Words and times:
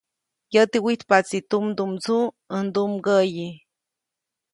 Yäti 0.53 0.77
wijtpaʼtsi 0.85 1.37
tumdumdsuʼ 1.49 2.25
ndumgäʼyi. 2.65 3.47